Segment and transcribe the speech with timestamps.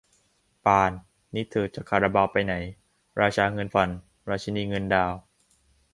[0.65, 0.91] ปาน
[1.33, 2.53] นี่เธอจะคาราบาวไปไหน
[3.21, 3.89] ราชาเงินผ่อน
[4.29, 5.17] ราชินีเงินดาวน์